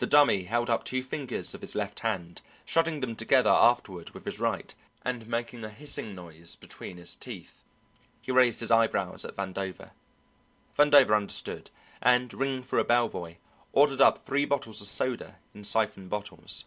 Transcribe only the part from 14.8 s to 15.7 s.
of soda in